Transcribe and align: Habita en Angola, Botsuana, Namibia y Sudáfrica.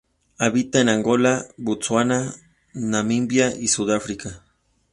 Habita 0.39 0.79
en 0.79 0.89
Angola, 0.89 1.45
Botsuana, 1.57 2.33
Namibia 2.73 3.55
y 3.55 3.67
Sudáfrica. 3.67 4.41